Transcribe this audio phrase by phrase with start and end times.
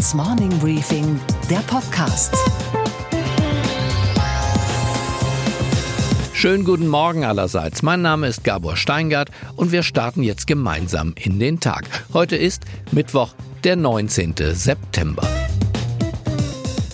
[0.00, 2.34] Handelsblatts Morning Briefing, der Podcast.
[6.32, 7.82] Schönen guten Morgen allerseits.
[7.82, 11.84] Mein Name ist Gabor Steingart und wir starten jetzt gemeinsam in den Tag.
[12.14, 14.34] Heute ist Mittwoch, der 19.
[14.54, 15.28] September.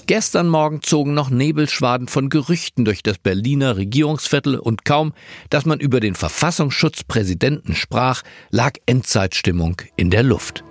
[0.07, 5.13] Gestern Morgen zogen noch Nebelschwaden von Gerüchten durch das Berliner Regierungsviertel und kaum,
[5.51, 10.65] dass man über den Verfassungsschutzpräsidenten sprach, lag Endzeitstimmung in der Luft.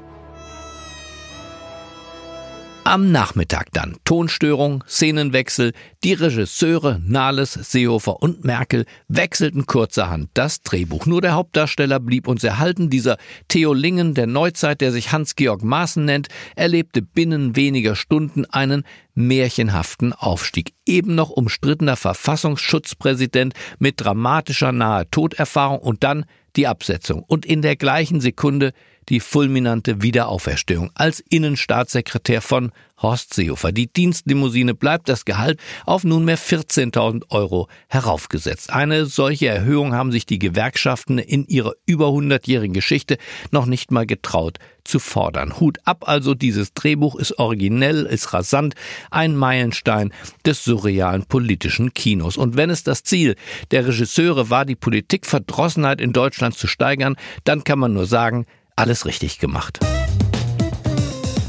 [2.88, 11.08] Am Nachmittag dann Tonstörung, Szenenwechsel, die Regisseure Nahles, Seehofer und Merkel wechselten kurzerhand das Drehbuch.
[11.08, 12.92] Nur der Hauptdarsteller blieb uns erhalten.
[12.92, 13.18] Dieser
[13.48, 18.84] Theo Lingen der Neuzeit, der sich Hans-Georg Maaßen nennt, erlebte binnen weniger Stunden einen
[19.16, 20.74] märchenhaften Aufstieg.
[20.86, 26.25] Eben noch umstrittener Verfassungsschutzpräsident mit dramatischer nahe Toderfahrung und dann
[26.56, 27.24] die Absetzung.
[27.24, 28.74] Und in der gleichen Sekunde
[29.09, 33.71] die fulminante Wiederauferstehung als Innenstaatssekretär von Horst Seehofer.
[33.71, 38.71] Die Dienstlimousine bleibt das Gehalt auf nunmehr 14.000 Euro heraufgesetzt.
[38.71, 43.17] Eine solche Erhöhung haben sich die Gewerkschaften in ihrer über 100-jährigen Geschichte
[43.52, 45.59] noch nicht mal getraut zu fordern.
[45.59, 48.75] Hut ab also, dieses Drehbuch ist originell, ist rasant,
[49.11, 50.13] ein Meilenstein
[50.45, 52.37] des surrealen politischen Kinos.
[52.37, 53.35] Und wenn es das Ziel
[53.71, 59.05] der Regisseure war, die Politikverdrossenheit in Deutschland zu steigern, dann kann man nur sagen, alles
[59.05, 59.79] richtig gemacht.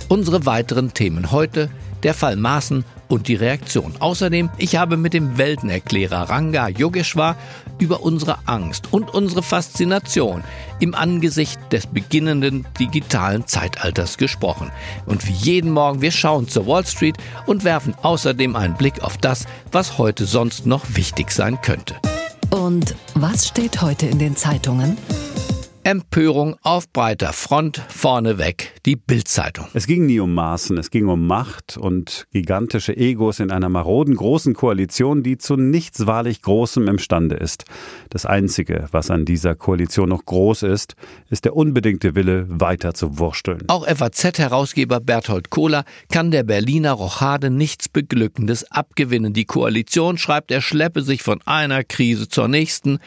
[0.09, 1.69] Unsere weiteren Themen heute,
[2.05, 3.95] der Fall Maaßen und die Reaktion.
[3.99, 7.37] Außerdem, ich habe mit dem Weltenerklärer Ranga Yogeshwar
[7.81, 10.45] über unsere Angst und unsere Faszination
[10.79, 14.71] im Angesicht des beginnenden digitalen Zeitalters gesprochen.
[15.07, 17.17] Und wie jeden Morgen, wir schauen zur Wall Street
[17.47, 21.97] und werfen außerdem einen Blick auf das, was heute sonst noch wichtig sein könnte.
[22.51, 24.97] Und was steht heute in den Zeitungen?
[25.87, 29.69] Empörung auf breiter Front, vorneweg die Bildzeitung.
[29.73, 34.17] Es ging nie um Maßen, es ging um Macht und gigantische Egos in einer maroden
[34.17, 37.67] großen Koalition, die zu nichts wahrlich Großem imstande ist.
[38.11, 40.97] Das Einzige, was an dieser Koalition noch groß ist,
[41.31, 43.63] ist der unbedingte Wille, weiter zu wursteln.
[43.69, 49.35] Auch FAZ-Herausgeber Berthold Kohler kann der Berliner Rochade nichts Beglückendes abgewinnen.
[49.35, 52.99] Die Koalition, schreibt er, schleppe sich von einer Krise zur nächsten.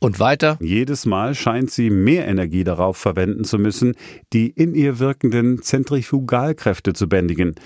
[0.00, 0.58] Und weiter?
[0.60, 3.94] Jedes Mal scheint sie mehr Energie darauf verwenden zu müssen,
[4.32, 7.56] die in ihr wirkenden Zentrifugalkräfte zu bändigen.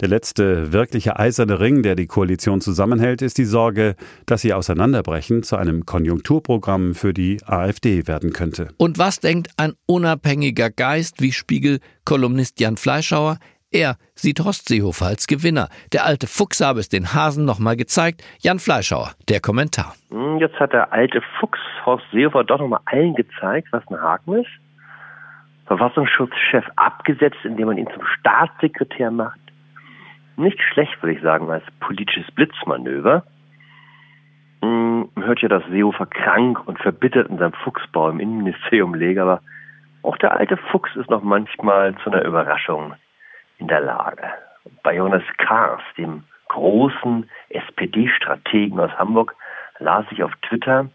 [0.00, 5.42] Der letzte wirkliche eiserne Ring, der die Koalition zusammenhält, ist die Sorge, dass sie auseinanderbrechen
[5.42, 8.68] zu einem Konjunkturprogramm für die AfD werden könnte.
[8.76, 13.38] Und was denkt ein unabhängiger Geist wie Spiegel-Kolumnist Jan Fleischhauer?
[13.76, 15.68] Er sieht Horst Seehofer als Gewinner.
[15.92, 18.24] Der alte Fuchs habe es den Hasen nochmal gezeigt.
[18.38, 19.92] Jan Fleischhauer, der Kommentar.
[20.08, 24.36] Hm, jetzt hat der alte Fuchs Horst Seehofer doch nochmal allen gezeigt, was ein Haken
[24.36, 24.50] ist.
[25.66, 29.40] Verfassungsschutzchef abgesetzt, indem man ihn zum Staatssekretär macht.
[30.38, 33.24] Nicht schlecht, würde ich sagen, als politisches Blitzmanöver.
[34.62, 39.20] Hm, man hört ja, dass Seehofer krank und verbittert in seinem Fuchsbau im Innenministerium läge,
[39.20, 39.42] aber
[40.00, 42.94] auch der alte Fuchs ist noch manchmal zu einer Überraschung
[43.58, 44.22] in der Lage.
[44.82, 49.34] Bei Jonas Kahrs, dem großen SPD-Strategen aus Hamburg,
[49.78, 50.88] las ich auf Twitter,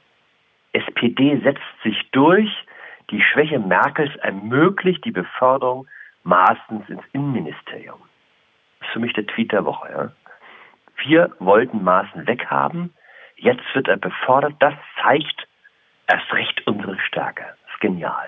[0.74, 2.50] SPD setzt sich durch,
[3.10, 5.88] die Schwäche Merkels ermöglicht die Beförderung
[6.24, 8.00] Maaßens ins Innenministerium.
[8.80, 9.90] Das ist für mich der Tweet der Woche.
[9.92, 10.12] Ja.
[11.04, 12.94] Wir wollten Maaßen weghaben,
[13.36, 14.54] jetzt wird er befördert.
[14.60, 15.48] Das zeigt
[16.08, 17.44] erst recht unsere Stärke.
[17.44, 18.28] Das ist genial.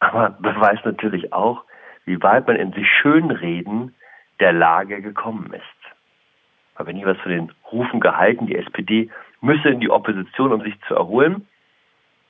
[0.00, 1.64] Aber beweist natürlich auch,
[2.04, 3.94] wie weit man in sich Schönreden
[4.40, 5.94] der Lage gekommen ist.
[6.76, 9.10] Habe nie was von den Rufen gehalten, die SPD
[9.40, 11.46] müsse in die Opposition, um sich zu erholen.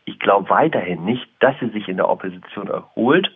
[0.05, 3.31] Ich glaube weiterhin nicht, dass sie sich in der Opposition erholt,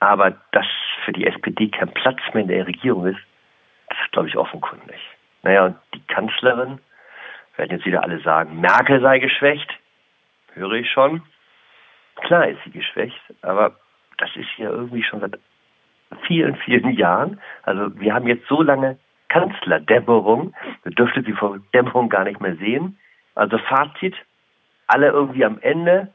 [0.00, 0.66] aber dass
[1.04, 3.20] für die SPD kein Platz mehr in der Regierung ist,
[3.88, 4.98] das ist, glaube ich, offenkundig.
[5.42, 6.80] Naja, und die Kanzlerin,
[7.56, 9.70] werden jetzt wieder alle sagen, Merkel sei geschwächt,
[10.54, 11.22] höre ich schon.
[12.16, 13.76] Klar ist sie geschwächt, aber
[14.18, 15.38] das ist ja irgendwie schon seit
[16.26, 17.40] vielen, vielen Jahren.
[17.62, 18.98] Also wir haben jetzt so lange
[19.28, 22.98] Kanzlerdämmerung, wir dürften sie vor Dämmerung gar nicht mehr sehen.
[23.34, 24.14] Also Fazit,
[24.86, 26.14] alle irgendwie am Ende,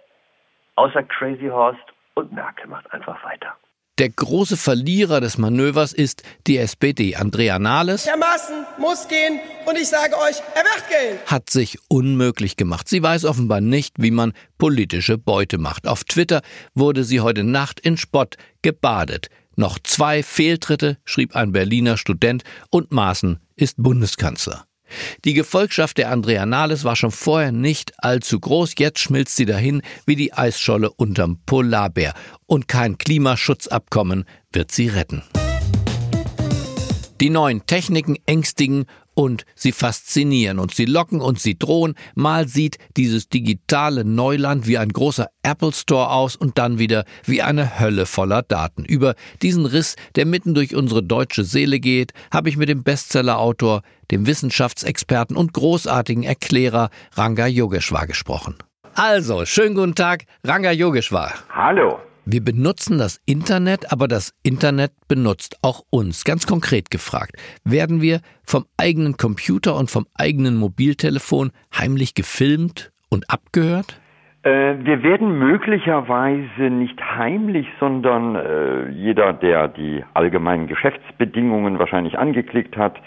[0.75, 1.83] außer Crazy Horst
[2.13, 3.55] und Merkel macht einfach weiter.
[4.01, 7.15] Der große Verlierer des Manövers ist die SPD.
[7.15, 11.19] Andrea Nahles Herr Maaßen muss gehen und ich sage euch, er wird gehen.
[11.27, 12.89] hat sich unmöglich gemacht.
[12.89, 15.85] Sie weiß offenbar nicht, wie man politische Beute macht.
[15.85, 16.41] Auf Twitter
[16.73, 19.27] wurde sie heute Nacht in Spott gebadet.
[19.55, 24.65] Noch zwei Fehltritte, schrieb ein Berliner Student, und Maaßen ist Bundeskanzler.
[25.25, 29.81] Die Gefolgschaft der Andrea Nahles war schon vorher nicht allzu groß, jetzt schmilzt sie dahin
[30.05, 32.13] wie die Eisscholle unterm Polarbär.
[32.45, 35.23] Und kein Klimaschutzabkommen wird sie retten.
[37.21, 38.85] Die neuen Techniken ängstigen
[39.21, 41.93] und sie faszinieren und sie locken und sie drohen.
[42.15, 47.43] Mal sieht dieses digitale Neuland wie ein großer Apple Store aus und dann wieder wie
[47.43, 48.83] eine Hölle voller Daten.
[48.83, 49.13] Über
[49.43, 54.25] diesen Riss, der mitten durch unsere deutsche Seele geht, habe ich mit dem Bestsellerautor, dem
[54.25, 58.55] Wissenschaftsexperten und großartigen Erklärer Ranga Yogeshwar gesprochen.
[58.95, 61.33] Also, schönen guten Tag, Ranga Yogeshwar.
[61.49, 61.99] Hallo.
[62.25, 66.23] Wir benutzen das Internet, aber das Internet benutzt auch uns.
[66.23, 67.31] Ganz konkret gefragt,
[67.65, 73.99] werden wir vom eigenen Computer und vom eigenen Mobiltelefon heimlich gefilmt und abgehört?
[74.43, 82.77] Äh, wir werden möglicherweise nicht heimlich, sondern äh, jeder, der die allgemeinen Geschäftsbedingungen wahrscheinlich angeklickt
[82.77, 82.99] hat,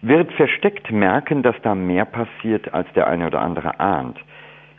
[0.00, 4.16] wird versteckt merken, dass da mehr passiert, als der eine oder andere ahnt.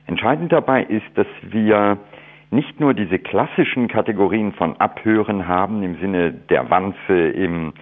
[0.08, 2.00] Entscheidend dabei ist, dass wir
[2.56, 7.74] nicht nur diese klassischen Kategorien von Abhören haben im Sinne der Wanze im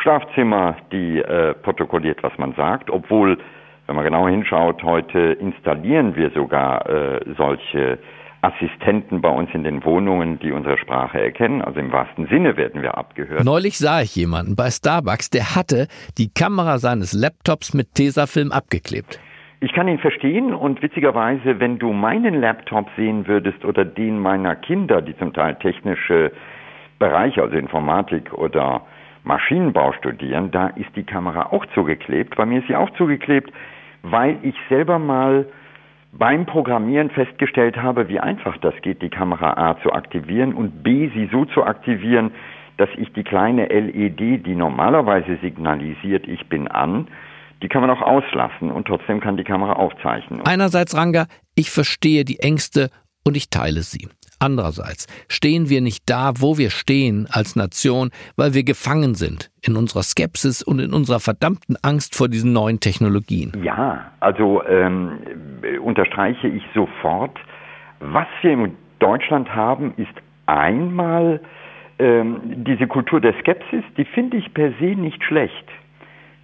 [0.00, 3.38] Schlafzimmer, die äh, protokolliert, was man sagt, obwohl,
[3.86, 7.98] wenn man genau hinschaut, heute installieren wir sogar äh, solche
[8.40, 11.60] Assistenten bei uns in den Wohnungen, die unsere Sprache erkennen.
[11.60, 13.44] Also im wahrsten Sinne werden wir abgehört.
[13.44, 15.88] Neulich sah ich jemanden bei Starbucks, der hatte
[16.18, 19.18] die Kamera seines Laptops mit Tesafilm abgeklebt.
[19.60, 24.54] Ich kann ihn verstehen und witzigerweise, wenn du meinen Laptop sehen würdest oder den meiner
[24.54, 26.30] Kinder, die zum Teil technische
[27.00, 28.82] Bereiche, also Informatik oder
[29.24, 32.36] Maschinenbau studieren, da ist die Kamera auch zugeklebt.
[32.36, 33.52] Bei mir ist sie auch zugeklebt,
[34.02, 35.46] weil ich selber mal
[36.12, 41.08] beim Programmieren festgestellt habe, wie einfach das geht, die Kamera A zu aktivieren und B
[41.08, 42.30] sie so zu aktivieren,
[42.76, 47.08] dass ich die kleine LED, die normalerweise signalisiert, ich bin an,
[47.62, 50.42] die kann man auch auslassen und trotzdem kann die Kamera aufzeichnen.
[50.44, 52.90] Einerseits, Ranga, ich verstehe die Ängste
[53.24, 54.08] und ich teile sie.
[54.40, 59.76] Andererseits stehen wir nicht da, wo wir stehen als Nation, weil wir gefangen sind in
[59.76, 63.52] unserer Skepsis und in unserer verdammten Angst vor diesen neuen Technologien.
[63.64, 65.18] Ja, also ähm,
[65.82, 67.36] unterstreiche ich sofort,
[67.98, 70.14] was wir in Deutschland haben, ist
[70.46, 71.40] einmal
[71.98, 75.64] ähm, diese Kultur der Skepsis, die finde ich per se nicht schlecht.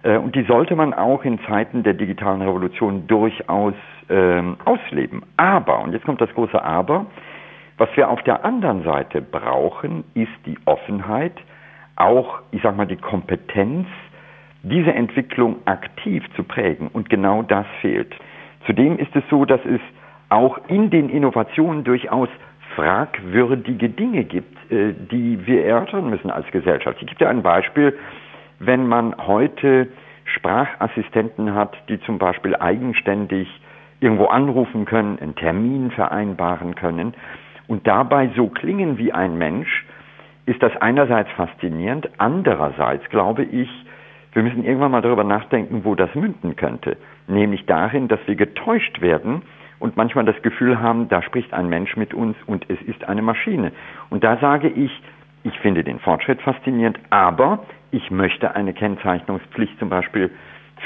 [0.05, 3.73] Äh, und die sollte man auch in Zeiten der digitalen Revolution durchaus
[4.09, 5.23] ähm, ausleben.
[5.35, 7.07] Aber, und jetzt kommt das große Aber,
[7.77, 11.33] was wir auf der anderen Seite brauchen, ist die Offenheit,
[11.97, 13.87] auch, ich sag mal, die Kompetenz,
[14.63, 16.87] diese Entwicklung aktiv zu prägen.
[16.87, 18.15] Und genau das fehlt.
[18.65, 19.81] Zudem ist es so, dass es
[20.29, 22.29] auch in den Innovationen durchaus
[22.75, 26.97] fragwürdige Dinge gibt, äh, die wir erörtern müssen als Gesellschaft.
[27.01, 27.97] Ich gebe dir ein Beispiel
[28.59, 29.87] wenn man heute
[30.25, 33.47] Sprachassistenten hat, die zum Beispiel eigenständig
[33.99, 37.13] irgendwo anrufen können, einen Termin vereinbaren können
[37.67, 39.85] und dabei so klingen wie ein Mensch,
[40.45, 43.69] ist das einerseits faszinierend, andererseits glaube ich,
[44.33, 46.97] wir müssen irgendwann mal darüber nachdenken, wo das münden könnte.
[47.27, 49.43] Nämlich darin, dass wir getäuscht werden
[49.79, 53.21] und manchmal das Gefühl haben, da spricht ein Mensch mit uns und es ist eine
[53.21, 53.71] Maschine.
[54.09, 54.91] Und da sage ich,
[55.43, 57.65] ich finde den Fortschritt faszinierend, aber
[57.95, 60.29] ich möchte eine Kennzeichnungspflicht zum Beispiel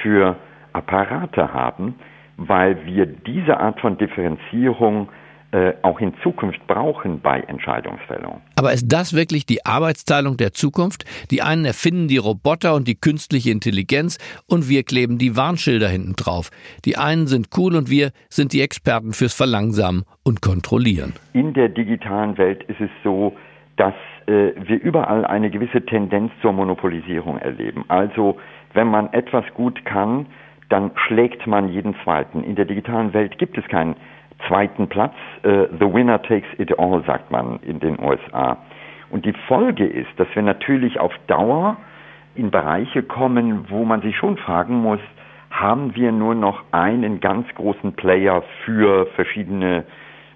[0.03, 0.35] für
[0.73, 1.95] Apparate haben,
[2.37, 5.09] weil wir diese Art von Differenzierung
[5.51, 8.41] äh, auch in Zukunft brauchen bei Entscheidungsfällung.
[8.55, 11.05] Aber ist das wirklich die Arbeitsteilung der Zukunft?
[11.31, 16.13] Die einen erfinden die Roboter und die künstliche Intelligenz und wir kleben die Warnschilder hinten
[16.15, 16.51] drauf.
[16.85, 21.13] Die einen sind cool und wir sind die Experten fürs Verlangsamen und Kontrollieren.
[21.33, 23.35] In der digitalen Welt ist es so,
[23.79, 23.93] dass
[24.27, 27.85] äh, wir überall eine gewisse Tendenz zur Monopolisierung erleben.
[27.87, 28.37] Also
[28.73, 30.25] wenn man etwas gut kann,
[30.67, 32.43] dann schlägt man jeden zweiten.
[32.43, 33.95] In der digitalen Welt gibt es keinen
[34.47, 35.13] zweiten Platz.
[35.43, 38.57] Äh, the winner takes it all, sagt man in den USA.
[39.09, 41.77] Und die Folge ist, dass wir natürlich auf Dauer
[42.35, 44.99] in Bereiche kommen, wo man sich schon fragen muss,
[45.49, 49.85] haben wir nur noch einen ganz großen Player für verschiedene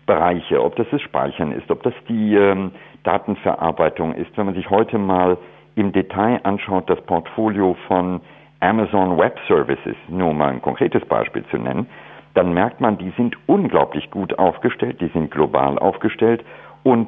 [0.06, 2.72] Bereiche, ob das das Speichern ist, ob das die ähm,
[3.04, 4.36] Datenverarbeitung ist.
[4.38, 5.38] Wenn man sich heute mal
[5.76, 8.22] im Detail anschaut, das Portfolio von
[8.60, 11.88] Amazon Web Services, nur mal ein konkretes Beispiel zu nennen,
[12.34, 16.44] dann merkt man, die sind unglaublich gut aufgestellt, die sind global aufgestellt
[16.84, 17.08] und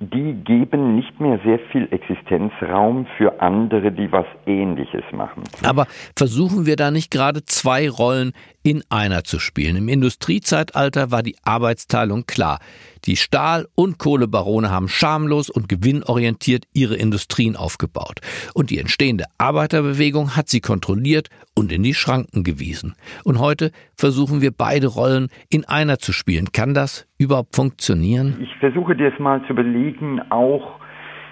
[0.00, 5.44] die geben nicht mehr sehr viel Existenzraum für andere, die was Ähnliches machen.
[5.62, 5.86] Aber
[6.16, 8.32] versuchen wir da nicht gerade zwei Rollen
[8.62, 9.76] in einer zu spielen?
[9.76, 12.58] Im Industriezeitalter war die Arbeitsteilung klar.
[13.04, 18.20] Die Stahl- und Kohlebarone haben schamlos und gewinnorientiert ihre Industrien aufgebaut.
[18.54, 22.94] Und die entstehende Arbeiterbewegung hat sie kontrolliert und in die Schranken gewiesen.
[23.24, 26.52] Und heute versuchen wir beide Rollen in einer zu spielen.
[26.52, 28.36] Kann das überhaupt funktionieren?
[28.40, 30.80] Ich versuche dir es mal zu belegen, auch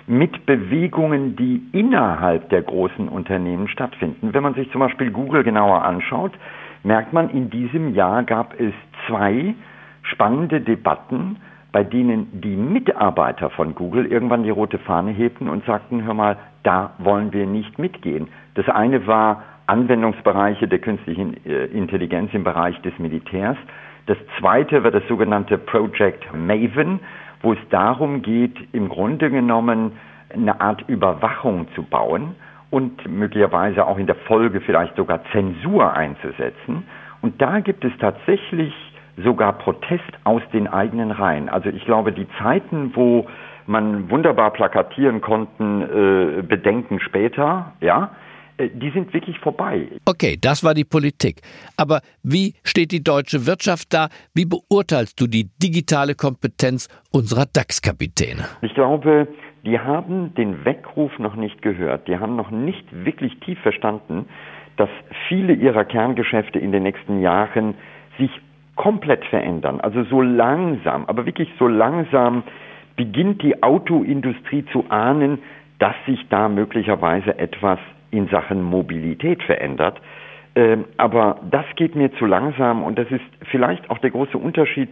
[0.06, 4.32] mit Bewegungen, die innerhalb der großen Unternehmen stattfinden.
[4.32, 6.32] Wenn man sich zum Beispiel Google genauer anschaut,
[6.82, 8.74] merkt man, in diesem Jahr gab es
[9.06, 9.54] zwei
[10.02, 11.36] spannende Debatten,
[11.70, 16.36] bei denen die Mitarbeiter von Google irgendwann die rote Fahne hebten und sagten, hör mal,
[16.62, 18.28] da wollen wir nicht mitgehen.
[18.54, 23.56] Das eine war Anwendungsbereiche der künstlichen äh, Intelligenz im Bereich des Militärs.
[24.04, 27.00] Das zweite war das sogenannte Project Maven,
[27.40, 29.92] wo es darum geht, im Grunde genommen
[30.30, 32.34] eine Art Überwachung zu bauen
[32.70, 36.84] und möglicherweise auch in der Folge vielleicht sogar Zensur einzusetzen.
[37.22, 38.74] Und da gibt es tatsächlich
[39.16, 41.48] sogar Protest aus den eigenen Reihen.
[41.48, 43.26] Also ich glaube, die Zeiten, wo
[43.66, 48.10] man wunderbar plakatieren konnten, äh, Bedenken später, ja,
[48.58, 49.88] die sind wirklich vorbei.
[50.04, 51.40] Okay, das war die Politik.
[51.76, 54.08] Aber wie steht die deutsche Wirtschaft da?
[54.34, 58.44] Wie beurteilst du die digitale Kompetenz unserer DAX-Kapitäne?
[58.62, 59.28] Ich glaube,
[59.64, 62.08] die haben den Weckruf noch nicht gehört.
[62.08, 64.26] Die haben noch nicht wirklich tief verstanden,
[64.76, 64.90] dass
[65.28, 67.74] viele ihrer Kerngeschäfte in den nächsten Jahren
[68.18, 68.30] sich
[68.76, 69.80] komplett verändern.
[69.80, 72.42] Also so langsam, aber wirklich so langsam
[72.96, 75.38] beginnt die Autoindustrie zu ahnen,
[75.78, 77.78] dass sich da möglicherweise etwas
[78.12, 80.00] in Sachen Mobilität verändert.
[80.54, 84.90] Ähm, aber das geht mir zu langsam und das ist vielleicht auch der große Unterschied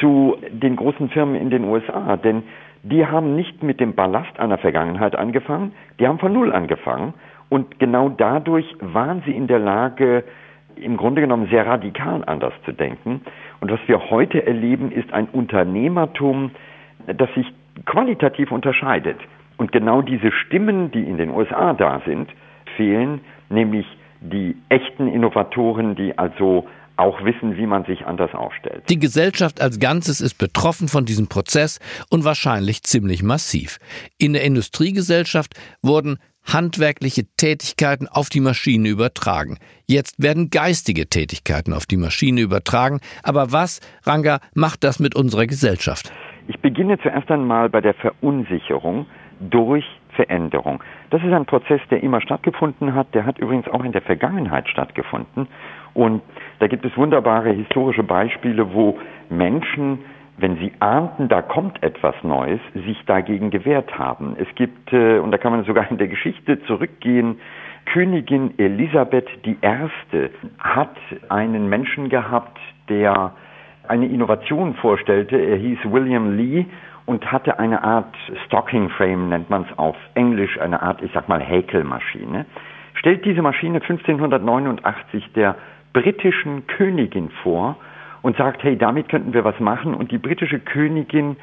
[0.00, 2.16] zu den großen Firmen in den USA.
[2.16, 2.42] Denn
[2.82, 7.14] die haben nicht mit dem Ballast einer Vergangenheit angefangen, die haben von Null angefangen
[7.48, 10.24] und genau dadurch waren sie in der Lage,
[10.76, 13.20] im Grunde genommen sehr radikal anders zu denken.
[13.60, 16.52] Und was wir heute erleben, ist ein Unternehmertum,
[17.06, 17.46] das sich
[17.86, 19.18] qualitativ unterscheidet.
[19.60, 22.30] Und genau diese Stimmen, die in den USA da sind,
[22.78, 23.84] fehlen, nämlich
[24.22, 28.84] die echten Innovatoren, die also auch wissen, wie man sich anders aufstellt.
[28.88, 33.76] Die Gesellschaft als Ganzes ist betroffen von diesem Prozess und wahrscheinlich ziemlich massiv.
[34.16, 35.52] In der Industriegesellschaft
[35.82, 39.58] wurden handwerkliche Tätigkeiten auf die Maschine übertragen.
[39.86, 43.00] Jetzt werden geistige Tätigkeiten auf die Maschine übertragen.
[43.22, 46.10] Aber was, Ranga, macht das mit unserer Gesellschaft?
[46.48, 49.04] Ich beginne zuerst einmal bei der Verunsicherung
[49.40, 50.82] durch Veränderung.
[51.10, 53.14] Das ist ein Prozess, der immer stattgefunden hat.
[53.14, 55.48] Der hat übrigens auch in der Vergangenheit stattgefunden.
[55.94, 56.22] Und
[56.58, 60.00] da gibt es wunderbare historische Beispiele, wo Menschen,
[60.36, 64.36] wenn sie ahnten, da kommt etwas Neues, sich dagegen gewehrt haben.
[64.38, 67.40] Es gibt, äh, und da kann man sogar in der Geschichte zurückgehen,
[67.86, 69.56] Königin Elisabeth I.
[70.58, 70.96] hat
[71.28, 73.32] einen Menschen gehabt, der
[73.88, 75.36] eine Innovation vorstellte.
[75.36, 76.66] Er hieß William Lee
[77.10, 78.14] und hatte eine Art
[78.46, 82.46] Stocking Frame, nennt man es auf Englisch, eine Art, ich sag mal, Häkelmaschine.
[82.94, 85.56] Stellt diese Maschine 1589 der
[85.92, 87.78] britischen Königin vor
[88.22, 89.92] und sagt, hey, damit könnten wir was machen.
[89.92, 91.36] Und die britische Königin,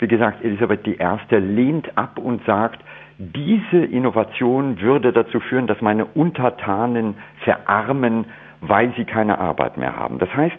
[0.00, 0.96] wie gesagt, Elisabeth I.,
[1.36, 2.80] lehnt ab und sagt,
[3.18, 7.14] diese Innovation würde dazu führen, dass meine Untertanen
[7.44, 8.24] verarmen,
[8.60, 10.18] weil sie keine Arbeit mehr haben.
[10.18, 10.58] Das heißt,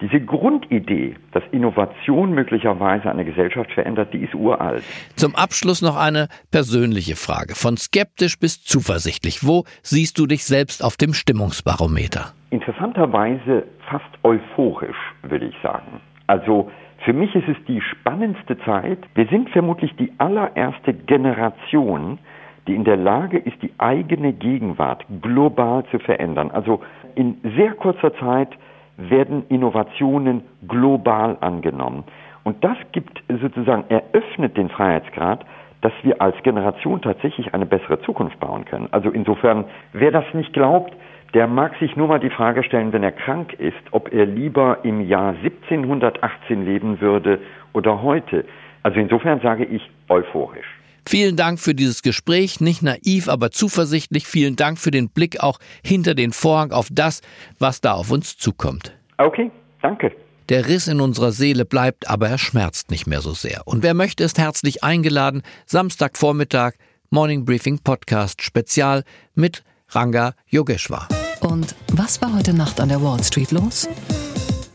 [0.00, 4.82] diese Grundidee, dass Innovation möglicherweise eine Gesellschaft verändert, die ist uralt.
[5.16, 7.54] Zum Abschluss noch eine persönliche Frage.
[7.54, 9.46] Von skeptisch bis zuversichtlich.
[9.46, 12.32] Wo siehst du dich selbst auf dem Stimmungsbarometer?
[12.50, 16.00] Interessanterweise fast euphorisch, würde ich sagen.
[16.26, 16.70] Also
[17.04, 18.98] für mich ist es die spannendste Zeit.
[19.14, 22.18] Wir sind vermutlich die allererste Generation,
[22.66, 26.50] die in der Lage ist, die eigene Gegenwart global zu verändern.
[26.50, 26.80] Also
[27.14, 28.48] in sehr kurzer Zeit
[28.96, 32.04] werden Innovationen global angenommen.
[32.44, 35.44] Und das gibt sozusagen, eröffnet den Freiheitsgrad,
[35.80, 38.88] dass wir als Generation tatsächlich eine bessere Zukunft bauen können.
[38.90, 40.94] Also insofern, wer das nicht glaubt,
[41.34, 44.78] der mag sich nur mal die Frage stellen, wenn er krank ist, ob er lieber
[44.84, 47.40] im Jahr 1718 leben würde
[47.72, 48.44] oder heute.
[48.82, 50.83] Also insofern sage ich euphorisch.
[51.06, 54.26] Vielen Dank für dieses Gespräch, nicht naiv, aber zuversichtlich.
[54.26, 57.20] Vielen Dank für den Blick auch hinter den Vorhang auf das,
[57.58, 58.96] was da auf uns zukommt.
[59.18, 59.50] Okay,
[59.82, 60.12] danke.
[60.48, 63.66] Der Riss in unserer Seele bleibt, aber er schmerzt nicht mehr so sehr.
[63.66, 65.42] Und wer möchte, ist herzlich eingeladen.
[65.66, 66.72] Samstagvormittag,
[67.10, 71.08] Morning Briefing Podcast Spezial mit Ranga Yogeshwar.
[71.40, 73.88] Und was war heute Nacht an der Wall Street los?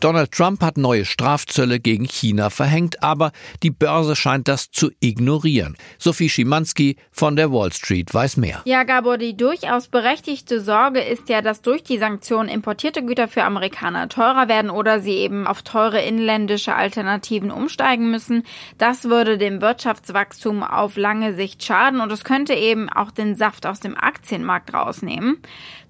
[0.00, 5.76] Donald Trump hat neue Strafzölle gegen China verhängt, aber die Börse scheint das zu ignorieren.
[5.98, 8.62] Sophie Schimanski von der Wall Street weiß mehr.
[8.64, 13.44] Ja, Gabor, die durchaus berechtigte Sorge ist ja, dass durch die Sanktionen importierte Güter für
[13.44, 18.44] Amerikaner teurer werden oder sie eben auf teure inländische Alternativen umsteigen müssen.
[18.78, 23.66] Das würde dem Wirtschaftswachstum auf lange Sicht schaden und es könnte eben auch den Saft
[23.66, 25.42] aus dem Aktienmarkt rausnehmen.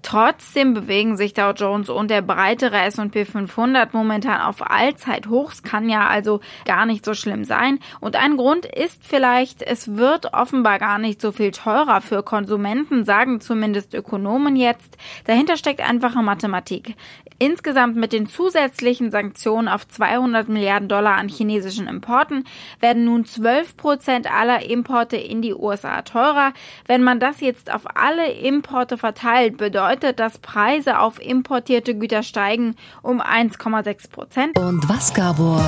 [0.03, 6.07] Trotzdem bewegen sich Dow Jones und der breitere S&P 500 momentan auf Allzeithochs, kann ja
[6.07, 7.79] also gar nicht so schlimm sein.
[7.99, 13.05] Und ein Grund ist vielleicht, es wird offenbar gar nicht so viel teurer für Konsumenten,
[13.05, 14.97] sagen zumindest Ökonomen jetzt.
[15.25, 16.95] Dahinter steckt einfache Mathematik.
[17.37, 22.45] Insgesamt mit den zusätzlichen Sanktionen auf 200 Milliarden Dollar an chinesischen Importen
[22.79, 26.53] werden nun 12 Prozent aller Importe in die USA teurer.
[26.87, 32.75] Wenn man das jetzt auf alle Importe verteilt, bedeutet das Preise auf importierte Güter steigen
[33.01, 34.57] um 1,6 Prozent.
[34.57, 35.63] Und was, Gabor,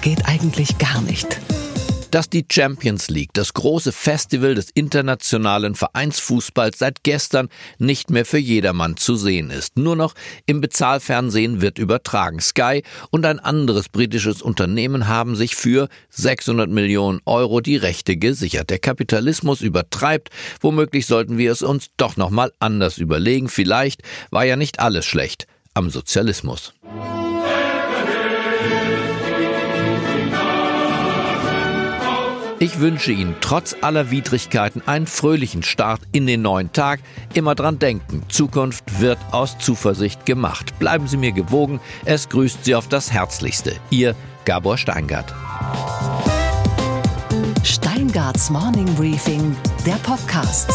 [0.00, 1.40] geht eigentlich gar nicht?
[2.12, 8.38] Dass die Champions League, das große Festival des internationalen Vereinsfußballs, seit gestern nicht mehr für
[8.38, 9.78] jedermann zu sehen ist.
[9.78, 10.14] Nur noch
[10.46, 12.40] im Bezahlfernsehen wird übertragen.
[12.40, 18.68] Sky und ein anderes britisches Unternehmen haben sich für 600 Millionen Euro die Rechte gesichert.
[18.68, 20.28] Der Kapitalismus übertreibt.
[20.60, 23.48] Womöglich sollten wir es uns doch noch mal anders überlegen.
[23.48, 26.74] Vielleicht war ja nicht alles schlecht am Sozialismus.
[32.62, 37.00] Ich wünsche Ihnen trotz aller Widrigkeiten einen fröhlichen Start in den neuen Tag.
[37.34, 40.78] Immer dran denken, Zukunft wird aus Zuversicht gemacht.
[40.78, 43.74] Bleiben Sie mir gewogen, es grüßt Sie auf das Herzlichste.
[43.90, 44.14] Ihr
[44.44, 45.34] Gabor Steingart.
[47.64, 50.70] Steingarts Morning Briefing, der Podcast.